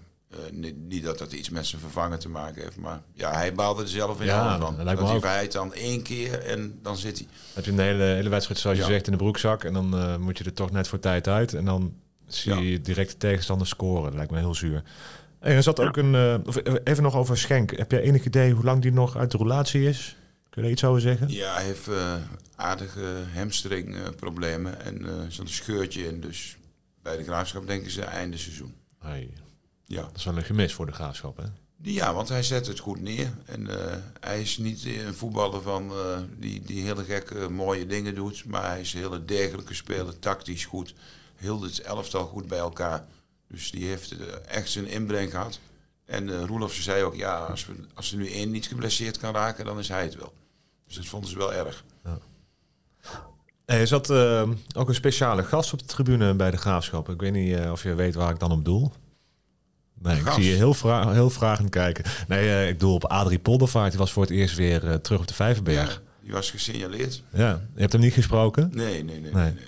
[0.53, 3.83] niet, niet, dat dat iets met zijn vervanger te maken heeft, maar ja, hij baalde
[3.83, 4.77] er zelf in ja, van.
[4.77, 7.27] Dat, dat hij verheid dan één keer en dan zit hij.
[7.55, 10.17] Heb je een hele, hele wedstrijd, zoals je zegt, in de broekzak en dan uh,
[10.17, 11.95] moet je er toch net voor tijd uit en dan
[12.27, 14.05] zie je direct de tegenstander scoren.
[14.05, 14.83] Dat lijkt me heel zuur.
[15.39, 16.35] En er zat ook een, uh,
[16.85, 17.77] even nog over Schenk.
[17.77, 20.17] Heb jij enig idee hoe lang die nog uit de roulatie is?
[20.51, 21.29] Kun je daar iets over zeggen?
[21.29, 21.89] Ja, hij heeft
[22.57, 26.21] aardige hamstringproblemen en zo'n scheurtje in.
[26.21, 26.57] Dus
[27.03, 28.75] bij de graafschap denken ze einde seizoen.
[28.99, 29.31] Hey.
[29.91, 30.03] Ja.
[30.03, 31.45] Dat is wel een gemis voor de graafschap, hè?
[31.83, 33.33] Ja, want hij zet het goed neer.
[33.45, 33.75] En uh,
[34.21, 38.45] hij is niet een voetballer van, uh, die, die hele gekke mooie dingen doet.
[38.45, 40.95] Maar hij is een hele degelijke speler, tactisch goed.
[41.37, 43.05] Heel het elftal goed bij elkaar.
[43.49, 45.59] Dus die heeft uh, echt zijn inbreng gehad.
[46.05, 49.65] En Roelof zei ook, ja, als, we, als er nu één niet geblesseerd kan raken,
[49.65, 50.33] dan is hij het wel.
[50.87, 51.85] Dus dat vonden ze wel erg.
[52.05, 52.19] Ja.
[53.65, 54.11] Er zat
[54.77, 57.09] ook een speciale gast op de tribune bij de graafschap.
[57.09, 58.93] Ik weet niet of je weet waar ik dan op doel.
[60.03, 62.05] Nee, ik zie je heel, vra heel vragend kijken.
[62.29, 63.91] Nee, uh, ik doe op Adrie Poldervaart.
[63.91, 65.93] Die was voor het eerst weer uh, terug op de Vijverberg.
[65.93, 67.23] Ja, die was gesignaleerd.
[67.33, 68.71] Ja, je hebt hem niet gesproken?
[68.75, 69.33] Nee, nee, nee.
[69.33, 69.45] nee.
[69.45, 69.65] nee.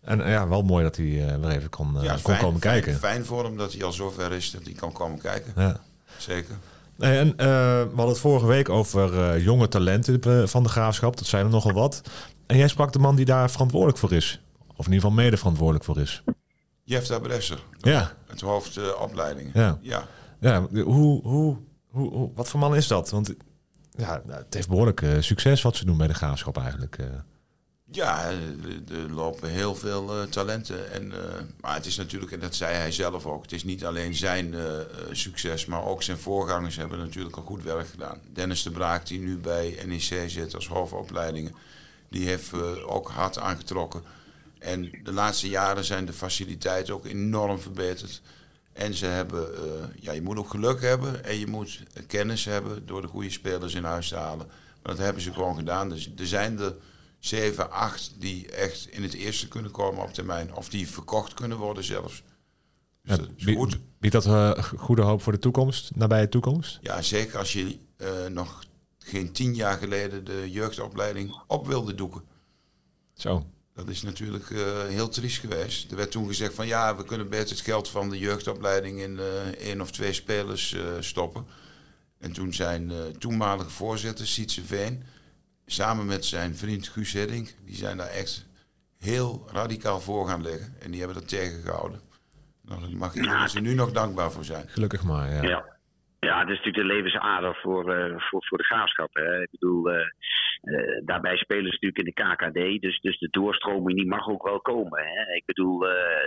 [0.00, 1.04] En ja, wel mooi dat hij
[1.40, 2.98] weer even kon, ja, kon fijn, komen fijn, kijken.
[2.98, 5.52] Fijn voor hem dat hij al zover is dat hij kan komen kijken.
[5.56, 5.80] Ja.
[6.16, 6.54] Zeker.
[6.96, 11.16] Nee, en we hadden het vorige week over jonge talenten van de graafschap.
[11.16, 12.02] Dat zijn er nogal wat.
[12.46, 14.40] En jij sprak de man die daar verantwoordelijk voor is.
[14.76, 16.22] Of in ieder geval mede verantwoordelijk voor is.
[16.88, 17.62] Jefta Bresser.
[17.80, 18.12] Ja.
[18.26, 19.50] Het hoofd uh, opleiding.
[19.54, 19.78] Ja.
[19.80, 20.06] ja.
[20.40, 20.68] ja.
[20.70, 21.56] Hoe, hoe,
[21.90, 23.10] hoe, hoe, wat voor man is dat?
[23.10, 23.34] Want
[23.90, 26.98] ja, het heeft behoorlijk uh, succes wat ze doen bij de graafschap eigenlijk.
[26.98, 27.06] Uh.
[27.90, 28.30] Ja,
[28.88, 30.92] er lopen heel veel uh, talenten.
[30.92, 31.12] En,
[31.60, 34.54] maar het is natuurlijk, en dat zei hij zelf ook, het is niet alleen zijn
[35.10, 38.20] succes, maar ook zijn voorgangers hebben natuurlijk al goed werk gedaan.
[38.32, 41.54] Dennis de Braak, die nu bij NEC zit als hoofdopleidingen,
[42.10, 42.52] die heeft
[42.86, 44.02] ook hard aangetrokken.
[44.58, 48.22] En de laatste jaren zijn de faciliteiten ook enorm verbeterd.
[48.72, 52.86] En ze hebben, uh, ja, je moet ook geluk hebben en je moet kennis hebben
[52.86, 54.46] door de goede spelers in huis te halen.
[54.46, 55.88] Maar dat hebben ze gewoon gedaan.
[55.88, 56.74] Dus er zijn er
[57.18, 60.54] 7, 8 die echt in het eerste kunnen komen op termijn.
[60.54, 62.22] Of die verkocht kunnen worden zelfs.
[63.02, 63.78] Dus ja, dat goed.
[63.98, 66.78] Biedt dat uh, goede hoop voor de toekomst, nabije toekomst?
[66.82, 68.64] Ja, zeker als je uh, nog
[68.98, 72.22] geen tien jaar geleden de jeugdopleiding op wilde doeken.
[73.14, 73.46] Zo.
[73.78, 75.90] Dat is natuurlijk uh, heel triest geweest.
[75.90, 79.12] Er werd toen gezegd van ja, we kunnen beter het geld van de jeugdopleiding in
[79.12, 81.46] uh, één of twee spelers uh, stoppen.
[82.18, 85.02] En toen zijn toenmalige voorzitter, Sietse Veen,
[85.66, 88.46] samen met zijn vriend Guus Hiddink, die zijn daar echt
[88.96, 90.74] heel radicaal voor gaan liggen.
[90.78, 92.00] En die hebben dat tegengehouden.
[92.62, 94.68] Nou, daar mag iedereen ze nu nog dankbaar voor zijn.
[94.68, 95.42] Gelukkig maar, ja.
[95.42, 95.77] ja.
[96.28, 99.14] Ja, het is natuurlijk de levensader voor, uh, voor, voor de graafschap.
[99.14, 99.42] Hè.
[99.42, 100.06] Ik bedoel, uh,
[100.62, 104.42] uh, daarbij spelen ze natuurlijk in de KKD, dus, dus de doorstroming die mag ook
[104.42, 105.02] wel komen.
[105.02, 105.34] Hè.
[105.34, 105.80] Ik bedoel,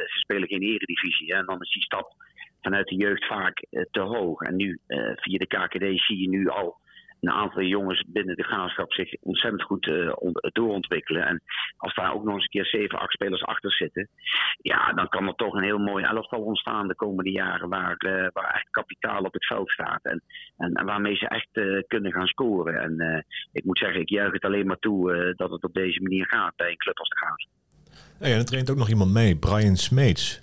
[0.08, 2.14] ze spelen geen eredivisie hè, en dan is die stap
[2.62, 4.42] vanuit de jeugd vaak te hoog.
[4.42, 4.80] En nu,
[5.16, 6.78] via de KKD, zie je nu al
[7.22, 10.14] een aantal jongens binnen de graafschap zich ontzettend goed uh,
[10.52, 11.26] doorontwikkelen.
[11.26, 11.42] En
[11.78, 14.10] als daar ook nog eens een keer 7, 8 spelers achter zitten,
[14.58, 18.28] ja, dan kan er toch een heel mooi elftal ontstaan de komende jaren waar, uh,
[18.34, 20.04] waar echt kapitaal op het veld staat.
[20.04, 20.22] En,
[20.58, 22.82] en, en waarmee ze echt uh, kunnen gaan scoren.
[22.82, 26.26] En ik moet zeggen, ik juich het alleen maar toe dat het op deze manier
[26.28, 27.60] gaat bij een club als de Graafschap.
[28.20, 30.42] Hey, en er traint ook nog iemand mee, Brian Smeets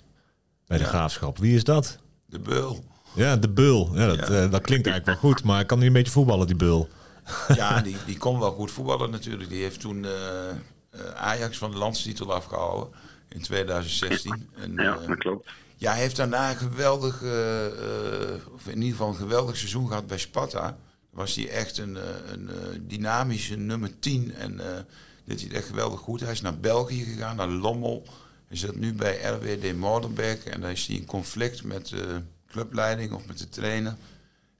[0.67, 0.89] bij de ja.
[0.89, 1.37] Graafschap.
[1.37, 2.03] Wie is dat?
[2.25, 2.83] De Beul.
[3.19, 3.89] Ja, de Bul.
[3.93, 4.43] Ja, dat, ja.
[4.43, 6.89] Uh, dat klinkt eigenlijk wel goed, maar kan hij een beetje voetballen, die Bul?
[7.55, 9.49] Ja, die, die kon wel goed voetballen natuurlijk.
[9.49, 10.11] Die heeft toen uh,
[11.15, 12.93] Ajax van de landstitel afgehouden
[13.27, 14.49] in 2016.
[14.55, 15.49] En, ja, dat klopt.
[15.75, 17.23] Ja, hij heeft daarna een geweldig,
[18.53, 20.77] of in ieder geval een geweldig seizoen gehad bij Sparta.
[21.09, 21.97] Was hij echt een,
[22.31, 22.49] een
[22.87, 24.57] dynamische nummer 10 en
[25.25, 26.19] deed hij het echt geweldig goed.
[26.19, 28.03] Hij is naar België gegaan, naar Lommel.
[28.47, 31.93] Hij zit nu bij RWD Molenbeek en daar is hij in conflict met
[32.51, 33.95] clubleiding of met de trainer.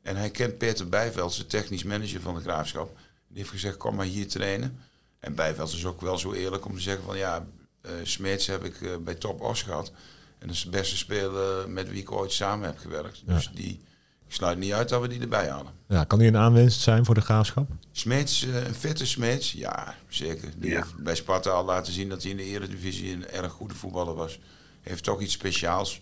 [0.02, 2.98] En hij kent Peter Bijveld, de technisch manager van de Graafschap.
[3.28, 4.80] Die heeft gezegd, kom maar hier trainen.
[5.20, 7.18] En Bijveld is ook wel zo eerlijk om te zeggen van...
[7.18, 7.46] ja,
[7.86, 9.92] uh, Smeets heb ik uh, bij Top Os gehad.
[10.40, 13.22] En dat is de beste speler met wie ik ooit samen heb gewerkt.
[13.26, 13.34] Ja.
[13.34, 13.82] Dus die,
[14.28, 15.74] ik sluit niet uit dat we die erbij halen.
[15.88, 17.70] Ja, kan die een aanwinst zijn voor de Graafschap?
[17.92, 20.50] Smeets, uh, een fitte Smeets, ja, zeker.
[20.56, 20.76] Die ja.
[20.76, 24.16] heeft bij Sparta al laten zien dat hij in de eredivisie een erg goede voetballer
[24.16, 24.40] was.
[24.82, 26.02] Heeft toch iets speciaals.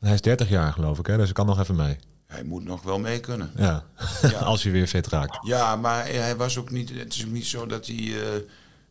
[0.00, 1.16] Hij is 30 jaar geloof ik, hè?
[1.16, 1.96] dus ik kan nog even mee.
[2.26, 3.50] Hij moet nog wel mee kunnen.
[3.56, 3.84] Ja,
[4.22, 4.38] Ja.
[4.52, 5.38] als hij weer fit raakt.
[5.46, 6.90] Ja, maar hij was ook niet.
[6.98, 8.34] Het is ook niet zo dat hij eh,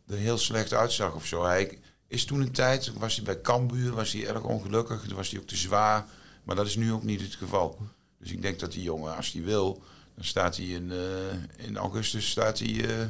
[0.06, 1.44] er heel slecht uitzag of zo.
[1.44, 5.02] Hij is toen een tijd, was hij bij Cambuur, was hij erg ongelukkig.
[5.02, 6.04] Toen was hij ook te zwaar.
[6.44, 7.78] Maar dat is nu ook niet het geval.
[8.18, 9.82] Dus ik denk dat die jongen, als hij wil,
[10.14, 13.06] dan staat hij in, eh, in augustus staat hij, eh,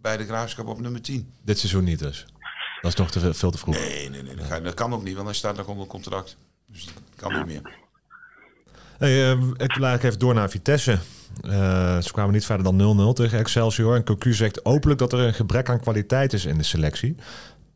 [0.00, 1.32] bij de graafschap op nummer 10.
[1.42, 2.26] Dit seizoen niet dus.
[2.80, 3.74] Dat is nog te veel, te vroeg.
[3.74, 4.60] Nee, nee, nee.
[4.62, 6.36] Dat kan ook niet, want hij staat nog onder contract.
[6.66, 7.74] Dus dat kan niet meer.
[8.98, 10.98] Hey, eh, ik wil eigenlijk even door naar Vitesse.
[11.42, 13.94] Eh, ze kwamen niet verder dan 0-0 tegen Excelsior.
[13.94, 17.16] En Cocu zegt openlijk dat er een gebrek aan kwaliteit is in de selectie.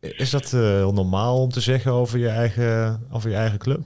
[0.01, 3.81] Is dat eh, heel normaal om te zeggen over je eigen, over je eigen club?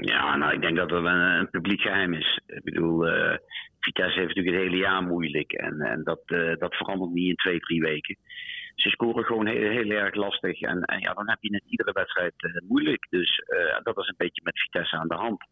[0.00, 2.40] Ja, nou, ik denk dat dat een, een publiek geheim is.
[2.46, 3.36] Ik bedoel, eh,
[3.80, 5.52] Vitesse heeft natuurlijk het hele jaar moeilijk.
[5.52, 8.16] En, en dat, eh, dat verandert niet in twee, drie weken.
[8.78, 10.60] Ze scoren gewoon heel, heel erg lastig.
[10.60, 13.06] En, en ja, dan heb je het iedere wedstrijd eh, moeilijk.
[13.10, 15.44] Dus eh, dat is een beetje met Vitesse aan de hand.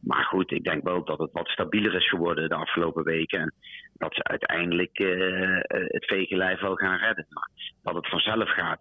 [0.00, 3.40] Maar goed, ik denk wel dat het wat stabieler is geworden de afgelopen weken.
[3.40, 3.54] En
[3.94, 5.58] dat ze uiteindelijk eh,
[5.96, 7.26] het vegenlijf wel gaan redden.
[7.30, 7.48] Maar
[7.82, 8.80] dat het vanzelf gaat,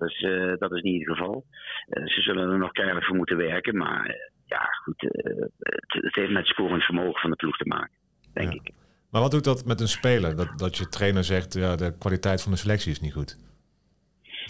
[0.60, 1.46] dat is niet het geval.
[1.90, 3.78] Ze zullen er nog keihard voor moeten werken.
[3.78, 5.52] Maar ja, goed, het,
[5.90, 7.98] het heeft met het scorend vermogen van de ploeg te maken,
[8.34, 8.60] denk Ja.
[8.64, 8.72] ik.
[9.12, 10.36] Maar wat doet dat met een speler?
[10.36, 13.49] Dat, dat je trainer zegt, ja, de kwaliteit van de selectie is niet goed.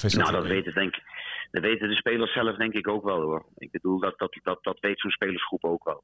[0.02, 0.96] Nou, dat weten, denk,
[1.52, 3.46] dat weten de spelers zelf denk ik ook wel hoor.
[3.58, 6.04] Ik bedoel, dat, dat, dat, dat weet zo'n spelersgroep ook wel.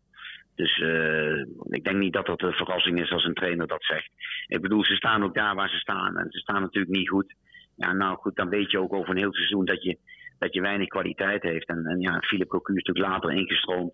[0.56, 4.10] Dus eh, ik denk niet dat dat een verrassing is als een trainer dat zegt.
[4.48, 6.18] Ik bedoel, ze staan ook daar waar ze staan.
[6.18, 7.34] En ze staan natuurlijk niet goed.
[7.76, 9.98] Ja, nou goed, dan weet je ook over een heel seizoen dat je,
[10.40, 11.68] dat je weinig kwaliteit heeft.
[11.68, 13.94] En, en ja, Philip Cocu is natuurlijk later ingestroomd.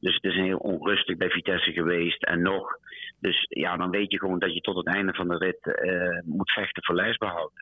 [0.00, 2.22] Dus het is heel onrustig bij Vitesse geweest.
[2.22, 2.78] En nog.
[3.20, 6.18] Dus ja, dan weet je gewoon dat je tot het einde van de rit eh,
[6.24, 7.52] moet vechten voor lijstbehoud.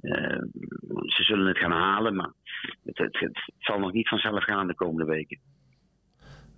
[0.00, 0.38] Eh,
[1.06, 2.32] ze zullen het gaan halen, maar
[2.84, 5.38] het, het, het zal nog niet vanzelf gaan de komende weken.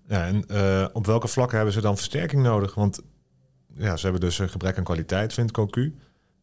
[0.06, 2.74] Ja, en eh, op welke vlakken hebben ze dan versterking nodig?
[2.74, 3.02] Want
[3.76, 5.94] ja, ze hebben dus een gebrek aan kwaliteit, vindt Cocu.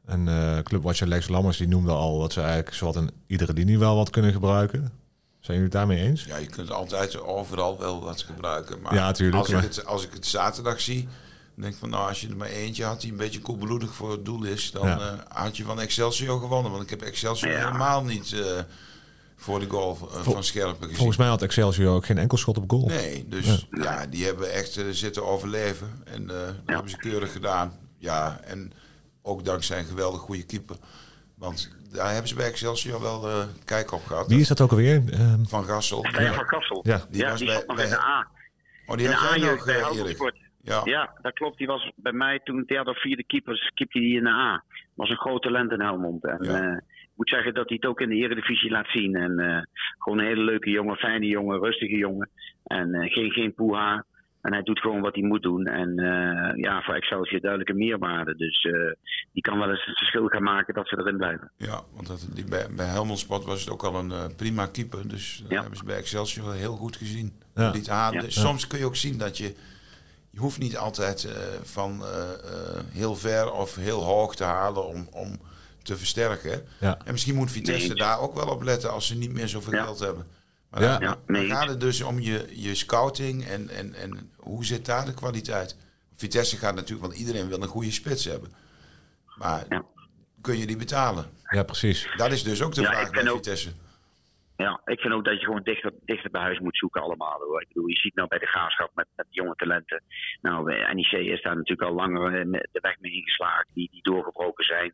[0.06, 3.80] En eh clubwatcher Lex Lammers die noemde al dat ze eigenlijk zowat in iedere linie
[3.80, 4.80] wel wat kunnen gebruiken.
[5.40, 6.24] Zijn jullie het daarmee eens?
[6.24, 8.82] Ja, je kunt altijd overal wel wat gebruiken.
[8.82, 11.08] Maar Ja, tuurlijk, Als, ik het, als ik het zaterdag zie,
[11.56, 13.94] dan denk ik van nou, als je er maar eentje had die een beetje koelbloedig
[13.94, 15.00] voor het doel is, dan Ja.
[15.00, 16.72] eh, had je van Excelsior gewonnen.
[16.72, 17.58] Want ik heb Excelsior Ja.
[17.66, 18.60] helemaal niet eh,
[19.36, 20.96] voor de goal eh, van Scherpen gezien.
[20.96, 22.86] Volgens mij had Excelsior ook geen enkel schot op goal.
[22.86, 26.02] Nee, dus ja, die hebben echt zitten overleven.
[26.06, 27.74] En eh, dat hebben ze keurig gedaan.
[27.98, 28.74] Ja, en
[29.22, 30.76] ook dankzij een geweldig goede keeper.
[31.36, 34.28] Want daar hebben ze bij Excelsior wel eh, kijk op gehad.
[34.28, 35.04] Wie is dat ook alweer?
[35.12, 36.06] Ehm, Van Gassel.
[36.10, 36.80] Stijn van Kassel.
[36.84, 37.06] Ja.
[37.10, 38.28] Die was die bij- zat nog bij- in de A.
[38.88, 40.44] Oh, die had jij A-jeugd nog, bij eh, Erik.
[40.66, 40.82] Ja.
[40.84, 41.58] Ja, dat klopt.
[41.58, 44.64] Die was bij mij toen derde of vierde keepers, keepte die in de A.
[44.96, 46.26] Was een groot talent in Helmond.
[46.26, 46.62] En Ja.
[46.62, 49.16] eh, ik moet zeggen dat hij het ook in de Eredivisie laat zien.
[49.16, 49.62] En eh,
[49.98, 52.30] gewoon een hele leuke jongen, fijne jongen, rustige jongen.
[52.64, 54.06] En eh, geen, geen poeha.
[54.42, 55.66] En hij doet gewoon wat hij moet doen.
[55.66, 58.36] En eh, ja, voor Excelsior duidelijke meerwaarde.
[58.36, 58.92] Dus eh,
[59.34, 61.52] die kan wel eens het verschil gaan maken dat ze erin blijven.
[61.58, 65.08] Ja, want dat, die, bij, bij Helmond Sport was het ook al een prima keeper.
[65.08, 65.60] Dus dat Ja.
[65.60, 67.32] hebben ze bij Excelsior heel goed gezien.
[67.56, 67.72] Ja.
[67.72, 68.22] Liet.
[68.22, 69.56] Dus Soms kun je ook zien dat je...
[70.36, 71.32] Je hoeft niet altijd eh,
[71.64, 75.40] van eh, eh, heel ver of heel hoog te halen om, om
[75.84, 76.68] te versterken.
[76.80, 76.98] Ja.
[77.06, 77.98] En misschien moet Vitesse Nee.
[77.98, 79.84] daar ook wel op letten als ze niet meer zoveel Ja.
[79.84, 80.28] geld hebben.
[80.70, 80.98] Maar Ja.
[81.00, 81.48] dan, nee.
[81.48, 85.76] gaat het dus om je, je scouting en, en, en hoe zit daar de kwaliteit.
[86.16, 88.54] Vitesse gaat natuurlijk, want iedereen wil een goede spits hebben.
[89.38, 89.84] Maar Ja.
[90.42, 91.26] kun je die betalen?
[91.50, 92.08] ja, precies.
[92.18, 93.70] Dat is dus ook de Ja, vraag bij ook- Vitesse.
[94.58, 97.40] Ja, ik vind ook dat je gewoon dichter, dichter bij huis moet zoeken allemaal.
[97.40, 97.62] Hoor.
[97.62, 100.04] Ik bedoel, je ziet nou bij de graafschap met, met jonge talenten.
[100.42, 104.66] Nou, NEC is daar natuurlijk al langer eh, de weg mee ingeslagen, die, die doorgebroken
[104.66, 104.94] zijn.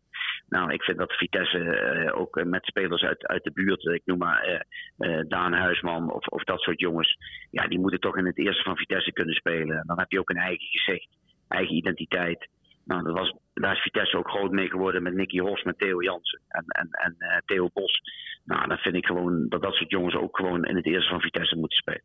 [0.49, 4.01] Nou, ik vind dat Vitesse eh, ook eh, met spelers uit, uit de buurt, ik
[4.05, 4.59] noem maar eh,
[4.97, 7.17] eh, Daan Huisman of, of dat soort jongens.
[7.51, 9.77] Ja, die moeten toch in het eerste van Vitesse kunnen spelen.
[9.77, 11.07] En dan heb je ook een eigen gezicht,
[11.47, 12.47] eigen identiteit.
[12.91, 16.03] Nou, dat was, daar is Vitesse ook groot mee geworden met Nicky Horst, met Theo
[16.03, 18.01] Jansen en, en, en eh, Theo Bos.
[18.43, 21.21] Nou, dan vind ik gewoon dat dat soort jongens ook gewoon in het eerste van
[21.21, 22.03] Vitesse moeten spelen.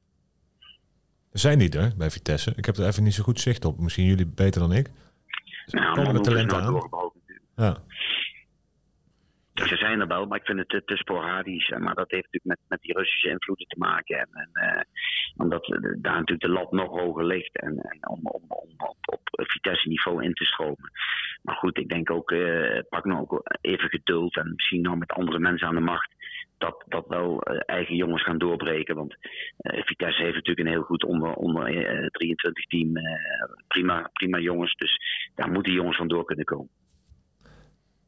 [1.33, 2.53] Zijn die er bij Vitesse?
[2.57, 3.79] Ik heb er even niet zo goed zicht op.
[3.79, 4.91] Misschien jullie beter dan ik.
[5.67, 6.73] Nou, er talenten nou aan?
[6.73, 7.49] doorgebroken natuurlijk.
[7.57, 7.77] Ja.
[9.65, 11.69] Ze zijn er wel, maar ik vind het te, sporadisch.
[11.69, 14.19] Maar dat heeft natuurlijk met, met die Russische invloeden te maken.
[14.19, 14.83] En, en, eh,
[15.37, 15.67] omdat
[15.99, 17.57] daar natuurlijk de lat nog hoger ligt.
[17.61, 18.45] En, en om, om,
[18.77, 20.91] op, op Vitesse-niveau in te stromen.
[21.43, 24.37] Maar goed, ik denk ook, eh, pak nou ook even geduld.
[24.37, 26.15] En misschien nou met andere mensen aan de macht.
[26.59, 28.95] Dat, dat wel eh, eigen jongens gaan doorbreken.
[28.95, 29.17] Want
[29.59, 32.93] Vitesse heeft natuurlijk een heel goed onder, onder eh, 23 team.
[33.69, 34.75] prima, prima jongens.
[34.75, 35.01] Dus
[35.35, 36.71] daar moeten jongens van door kunnen komen.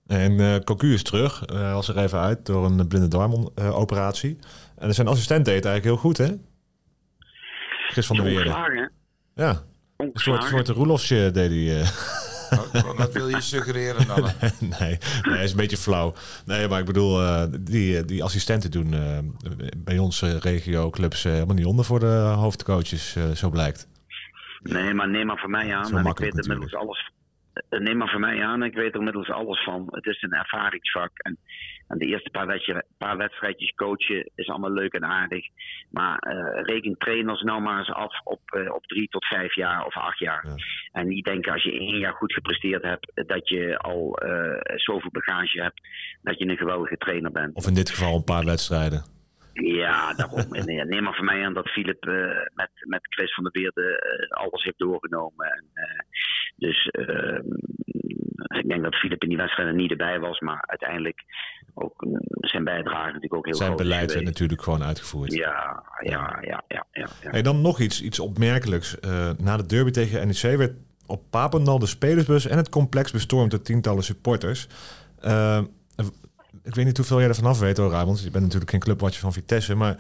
[0.08, 1.42] En eh Cocu is terug.
[1.46, 4.38] Hij was er even uit door een blinde darmoperatie.
[4.76, 6.34] en zijn assistent deed het eigenlijk heel goed, hè?
[7.88, 8.90] Chris van der Weerde.
[9.34, 9.62] Ja,
[9.96, 11.80] een soort, soort Roelofsje deed hij.
[11.80, 11.88] eh.
[12.72, 14.22] Wat, wat wil je suggereren dan?
[14.80, 16.12] nee, nee, is een beetje flauw.
[16.44, 19.18] Nee, maar ik bedoel, eh, die, die assistenten doen eh,
[19.76, 23.88] bij onze regio-clubs eh, helemaal niet onder voor de hoofdcoaches, eh, zo blijkt.
[24.62, 25.98] Nee, maar neem maar van mij aan.
[25.98, 27.10] En ik weet inmiddels alles.
[27.68, 29.88] Eh, Neem maar van mij aan, ik weet er inmiddels alles van.
[29.90, 31.10] Het is een ervaringsvak.
[31.14, 31.38] En,
[31.88, 35.46] en de eerste paar, wedje, paar wedstrijdjes coachen is allemaal leuk en aardig.
[35.90, 39.84] Maar eh, reken trainers nou maar eens af op, eh, op drie tot vijf jaar
[39.86, 40.46] of acht jaar.
[40.46, 40.54] Ja.
[40.92, 45.10] En niet denken als je één jaar goed gepresteerd hebt, dat je al eh, zoveel
[45.10, 45.80] bagage hebt,
[46.22, 47.54] dat je een geweldige trainer bent.
[47.54, 49.17] Of in dit geval een paar wedstrijden.
[49.62, 50.54] Ja, daarom.
[50.54, 52.14] En, eh, neem maar van mij aan dat Philip eh,
[52.54, 55.46] met, met Chris van der Weerde eh, alles heeft doorgenomen.
[55.46, 56.00] En, eh,
[56.56, 56.90] dus
[58.48, 61.22] ik denk dat Philip in die wedstrijden niet erbij was, maar uiteindelijk
[61.74, 62.06] ook
[62.40, 65.32] zijn bijdrage natuurlijk ook heel Zijn groot is beleid werd natuurlijk gewoon uitgevoerd.
[65.32, 66.86] Ja, ja, ja, ja.
[66.92, 67.30] ja, ja.
[67.30, 69.00] Hey, dan nog iets, iets opmerkelijks.
[69.00, 70.72] Eh, na de derby tegen NEC werd
[71.06, 74.68] op Papendal de spelersbus en het complex bestormd door tientallen supporters.
[76.68, 78.20] Eh, ik weet niet hoeveel jij ervan af weet hoor, Raymond.
[78.22, 79.96] Je bent natuurlijk geen clubwatcher van Vitesse, maar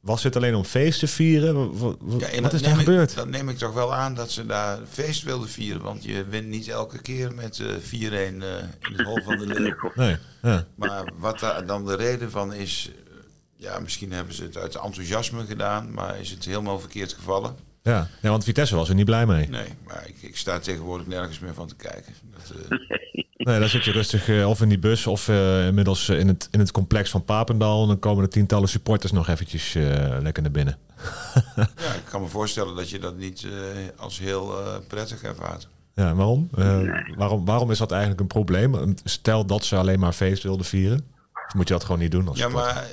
[0.00, 1.54] was dit alleen om feest te vieren?
[1.56, 1.98] Ja, wat
[2.42, 3.14] dat is daar neem ik- gebeurd?
[3.14, 5.82] Dat neem ik toch wel aan dat ze daar feest wilden vieren.
[5.82, 8.58] Want je wint niet elke keer met eh 4-1 eh,
[8.90, 9.92] in het hol van de leeuw.
[9.94, 10.66] Nee, ja.
[10.74, 12.90] Maar wat daar dan de reden van is...
[12.94, 13.12] eh,
[13.56, 15.92] Ja, misschien hebben ze het uit enthousiasme gedaan.
[15.92, 17.56] Maar is het helemaal verkeerd gevallen?
[17.82, 18.08] Ja.
[18.22, 19.48] ja, want Vitesse was er niet blij mee.
[19.48, 22.12] Nee, maar ik, ik sta tegenwoordig nergens meer van te kijken.
[22.32, 22.78] Dat, eh,
[23.36, 26.48] Nee, dan zit je rustig eh, of in die bus of eh, inmiddels in, het,
[26.50, 27.82] in het complex van Papendal.
[27.82, 29.82] En dan komen de tientallen supporters nog eventjes eh,
[30.20, 30.78] lekker naar binnen.
[31.56, 33.50] ja, ik kan me voorstellen dat je dat niet eh,
[33.96, 35.68] als heel eh, prettig ervaart.
[35.94, 36.48] Ja, waarom?
[36.56, 36.80] Eh,
[37.16, 37.44] waarom?
[37.44, 38.94] Waarom is dat eigenlijk een probleem?
[39.04, 41.04] Stel dat ze alleen maar feest wilden vieren.
[41.46, 42.28] Of moet je dat gewoon niet doen?
[42.28, 42.64] Als Ja, sport?
[42.64, 42.86] maar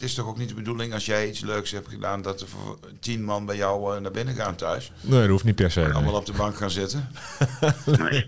[0.00, 2.22] het is toch ook niet de bedoeling als jij iets leuks hebt gedaan...
[2.22, 2.46] dat er
[3.00, 4.92] tien man bij jou eh, naar binnen gaan thuis.
[5.00, 5.80] Nee, dat hoeft niet per se.
[5.80, 5.94] En Nee.
[5.94, 7.08] allemaal op de bank gaan zitten.
[7.86, 7.98] Nee.
[7.98, 8.26] Nee,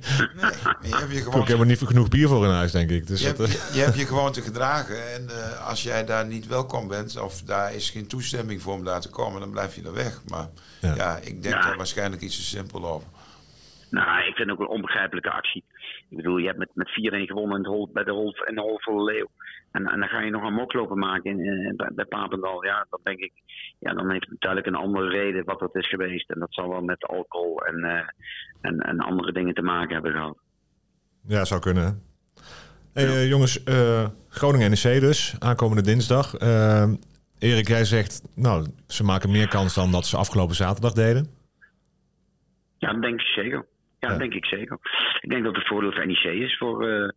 [0.83, 1.39] je hebt je Ik gewoon...
[1.39, 3.07] heb helemaal niet genoeg bier voor in huis, denk ik.
[3.07, 5.13] Dus Je dat, hebt, je, je hebt je gewoon te gedragen.
[5.13, 8.85] En eh, als jij daar niet welkom bent, of daar is geen toestemming voor om
[8.85, 10.21] daar te komen, dan blijf je er weg.
[10.29, 10.49] Maar
[10.81, 10.95] Ja.
[10.95, 11.61] ja, ik denk Ja.
[11.61, 13.09] daar waarschijnlijk iets te simpel over.
[13.91, 15.65] Nou, ik vind het ook een onbegrijpelijke actie.
[16.13, 16.93] Ik bedoel, je hebt met, met 4-1
[17.27, 19.31] gewonnen in, hol, bij de hol, in de van de Leeuw.
[19.71, 22.65] En, en dan ga je nog een mok lopen maken in, eh, bij, bij Papendal.
[22.65, 23.33] Ja, dan denk ik,
[23.79, 26.31] ja, dan heeft het duidelijk een andere reden wat dat is geweest.
[26.31, 28.09] En dat zal wel met alcohol en, eh,
[28.61, 30.39] en, en andere dingen te maken hebben gehad.
[31.27, 31.85] ja, zou kunnen.
[31.85, 31.91] hè.
[32.93, 36.35] Hey, eh, jongens, eh, Groningen NEC dus, aankomende dinsdag.
[37.39, 41.27] Erik, jij zegt, nou, ze maken meer kans dan dat ze afgelopen zaterdag deden.
[42.79, 43.67] Ja, dat denk ik zeker.
[44.03, 44.79] Ja, dat denk ik zeker.
[45.21, 47.09] Ik denk dat het voordeel voor NEC is voor, eh,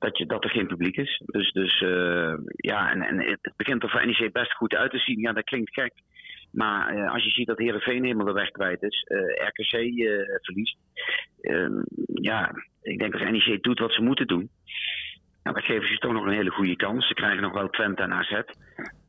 [0.00, 1.22] dat, je, dat er geen publiek is.
[1.26, 4.98] Dus, dus eh, ja, en, en het begint er voor NEC best goed uit te
[4.98, 5.20] zien.
[5.20, 5.92] Ja, dat klinkt gek.
[6.52, 9.70] Maar eh, als je ziet dat Heerenveen helemaal de weg kwijt is, RKC
[10.42, 10.76] verliest.
[11.40, 11.68] eh,
[12.06, 14.50] ja, ik denk dat NEC doet wat ze moeten doen.
[15.42, 17.06] Nou, dat geven ze toch nog een hele goede kans.
[17.06, 18.40] Ze krijgen nog wel Twente en AZ.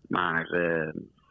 [0.07, 0.57] Maar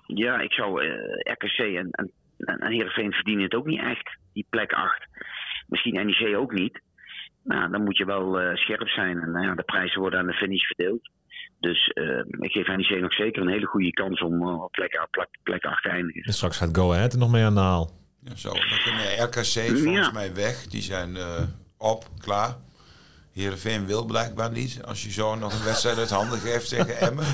[0.07, 0.87] ja, ik zou
[1.23, 5.07] RKC en, en, en Heerenveen verdienen het ook niet echt, die plek 8.
[5.71, 6.81] Misschien NEC ook niet.
[7.45, 9.19] Nou, dan moet je wel eh, scherp zijn.
[9.19, 11.11] En nou ja, de prijzen worden aan de finish verdeeld.
[11.61, 15.07] Dus eh, ik geef NEC nog zeker een hele goede kans om eh, op plek,
[15.11, 16.23] plek, plek 8 te eindigen.
[16.23, 17.91] En straks gaat Go Ahead er nog mee aan de haal.
[18.25, 18.49] Ja, zo.
[18.53, 20.11] Dan kunnen RKC volgens Ja.
[20.13, 20.67] mij weg.
[20.67, 21.43] Die zijn eh,
[21.79, 22.57] op, klaar.
[23.33, 24.83] Heerenveen wil blijkbaar niet.
[24.85, 27.25] Als je zo nog een wedstrijd uit handen geeft tegen Emmen.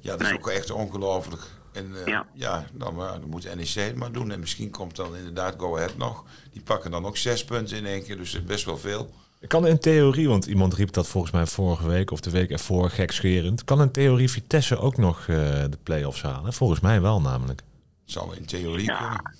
[0.00, 0.38] Ja, dat is Nee.
[0.38, 1.42] ook echt ongelooflijk.
[1.74, 2.66] En eh, ja, Ja.
[2.72, 4.30] dan, maar, dan moet NEC het maar doen.
[4.30, 6.24] En misschien komt dan inderdaad Go Ahead nog.
[6.52, 8.16] Die pakken dan ook zes punten in één keer.
[8.16, 9.10] Dus is best wel veel.
[9.46, 12.90] Kan in theorie, want iemand riep dat volgens mij vorige week of de week ervoor
[12.90, 13.64] gekscherend.
[13.64, 15.26] Kan in theorie Vitesse ook nog eh,
[15.70, 16.52] de play-offs halen?
[16.52, 17.60] Volgens mij wel namelijk.
[18.02, 18.98] Het zal in theorie Ja.
[18.98, 19.34] kunnen.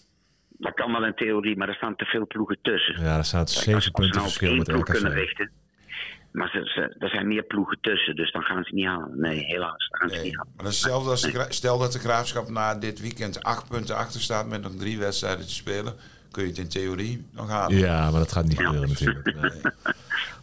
[0.58, 3.00] Dat kan wel in theorie, maar er staan te veel ploegen tussen.
[3.02, 5.18] Ja, er staat zeven punten ze nou verschil met ploeg kunnen RKC.
[5.18, 5.50] richten.
[6.34, 9.20] Maar ze, ze- er zijn meer ploegen tussen, dus dan gaan ze niet halen.
[9.20, 10.52] Nee, helaas, dan gaan ze niet halen.
[10.56, 13.96] Maar dat is hetzelfde als de, stel dat de graafschap na dit weekend acht punten
[13.96, 15.94] achter staat met nog drie wedstrijden te spelen.
[16.30, 17.76] Kun je het in theorie nog halen.
[17.78, 18.64] Ja, maar dat gaat niet Ja.
[18.64, 19.34] gebeuren natuurlijk.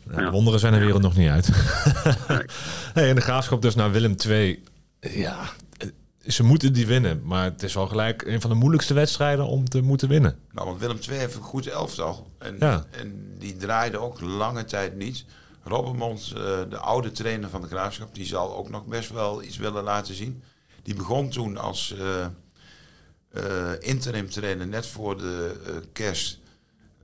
[0.06, 0.18] Nee.
[0.20, 1.50] Ja, de wonderen zijn er wereld nog niet uit.
[2.94, 4.64] hey, en de graafschap dus naar Willem II.
[5.00, 5.40] Ja,
[5.78, 5.88] eh,
[6.28, 7.22] ze moeten die winnen.
[7.24, 10.38] Maar het is wel gelijk een van de moeilijkste wedstrijden om te moeten winnen.
[10.52, 12.32] Nou, want Willem II heeft een goed elftal.
[12.40, 12.86] En, Ja.
[12.92, 15.26] en die draaide ook lange tijd niet.
[15.64, 19.58] Robbermond, eh, de oude trainer van de Graafschap, die zal ook nog best wel iets
[19.58, 20.44] willen laten zien.
[20.84, 22.26] Die begon toen als eh,
[23.32, 25.56] eh, interim trainer net voor de
[25.94, 26.40] kerst.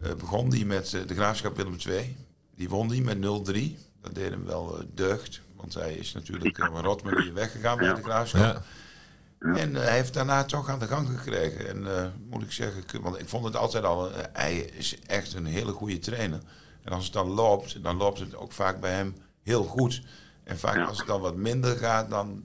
[0.02, 2.15] eh, begon die met de Graafschap Willem II.
[2.56, 3.78] Die won die met 0-3.
[4.02, 5.41] Dat deed hem wel deugd.
[5.56, 8.63] Want hij is natuurlijk uh, rot met die weggegaan bij de Graafschap.
[9.39, 9.56] Ja.
[9.56, 11.67] En hij heeft daarna toch aan de gang gekregen.
[11.67, 15.72] En moet ik zeggen, want ik vond het altijd al, hij is echt een hele
[15.72, 16.39] goede trainer.
[16.88, 20.02] En als het dan loopt, dan loopt het ook vaak bij hem heel goed.
[20.43, 22.43] En vaak als het dan wat minder gaat, dan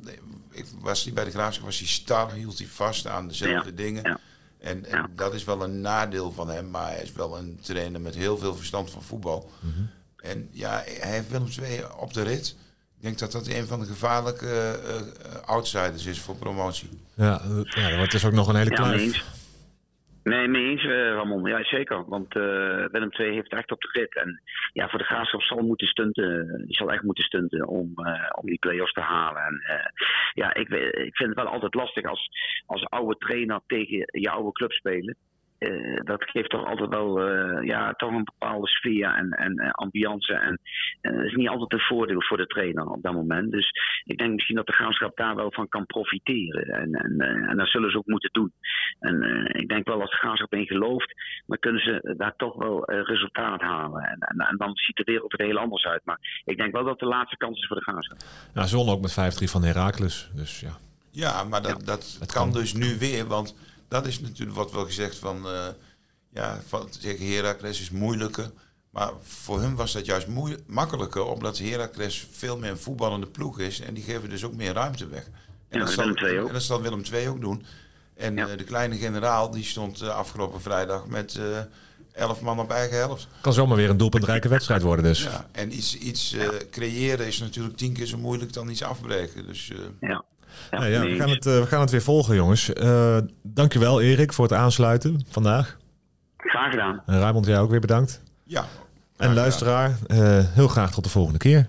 [0.51, 4.21] ik, was hij bij de Graafschap was hij star, hield hij vast aan dezelfde dingen.
[4.59, 8.01] En, en dat is wel een nadeel van hem, maar hij is wel een trainer
[8.01, 9.51] met heel veel verstand van voetbal.
[9.61, 9.83] Mhm.
[10.17, 12.57] En ja, hij heeft Willem II op de rit.
[12.97, 16.89] Ik denk dat dat een van de gevaarlijke uh, outsiders is voor promotie.
[17.15, 19.23] Ja, ja, dat wordt dus ook nog een hele kleine.
[20.23, 21.45] Nee, mee eens, uh, Ramon.
[21.45, 22.05] Ja, zeker.
[22.09, 24.17] Want uh, Willem II heeft echt op de rit.
[24.17, 26.63] En ja, voor de Graafschap zal moeten stunten.
[26.67, 29.43] Die zal echt moeten stunten om, uh, om die play-offs te halen.
[29.43, 29.63] En
[30.35, 32.29] ja, ik, ik vind het wel altijd lastig als,
[32.67, 35.17] als oude trainer tegen je oude club spelen.
[35.63, 39.71] Uh, dat geeft toch altijd wel uh, ja, toch een bepaalde sfeer en, en uh,
[39.71, 40.35] ambiance.
[40.35, 40.61] En
[41.01, 43.53] dat is niet altijd een voordeel voor de trainer op dat moment.
[43.53, 43.71] Dus
[44.05, 46.65] ik denk misschien dat de graafschap daar wel van kan profiteren.
[46.65, 48.53] En, en, en dat zullen ze ook moeten doen.
[49.01, 51.13] En ik denk wel als de graafschap in gelooft,
[51.47, 54.03] dan kunnen ze daar toch wel resultaat halen.
[54.03, 56.05] En, en, en, dan ziet de wereld er heel anders uit.
[56.05, 58.19] Maar ik denk wel dat de laatste kans is voor de graafschap.
[58.55, 60.31] Ja, ze ook met 5-3 van Heracles.
[60.35, 60.77] Dus ja.
[61.11, 63.27] Ja, maar dat, dat, kan, kan dus nu weer.
[63.27, 63.55] Want
[63.93, 65.67] dat is natuurlijk wat wel gezegd van, uh,
[66.33, 68.51] ja, van zeggen Heracles is moeilijker.
[68.91, 70.27] Maar voor hun was dat juist
[70.67, 73.81] makkelijker, omdat Heracles veel meer een voetballende ploeg is.
[73.81, 75.29] En die geven dus ook meer ruimte weg.
[75.69, 77.65] En, dat, zal, en dat zal Willem II ook doen.
[78.15, 81.59] En uh, de kleine generaal die stond uh, afgelopen vrijdag met uh,
[82.13, 83.29] elf man op eigen helft.
[83.41, 85.23] Kan zomaar weer een doelpuntrijke wedstrijd worden dus.
[85.23, 86.37] Ja, en iets, iets
[86.71, 89.47] creëren is natuurlijk tien keer zo moeilijk dan iets afbreken.
[89.47, 90.25] Dus, ja.
[90.71, 92.71] Ja, ja, we, gaan het, uh, we gaan het weer volgen, jongens.
[92.75, 95.77] Uh, dankjewel, Erik, voor het aansluiten vandaag.
[96.37, 97.03] Graag gedaan.
[97.07, 98.23] En Raymond, jij ook weer bedankt.
[98.45, 98.65] Ja.
[99.17, 101.67] En luisteraar, uh, heel graag tot de volgende keer.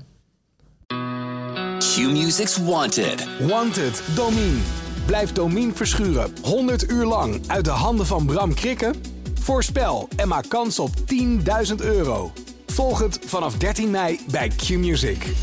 [1.77, 3.27] Q-Music's Wanted.
[3.39, 4.59] Wanted, Domine.
[5.05, 8.95] Blijf Domine verschuren 100 uur lang uit de handen van Bram Krikken?
[9.39, 12.31] Voorspel en maak kans op 10.000 euro.
[12.67, 15.33] Volg het vanaf 13 mei bij Q-Music.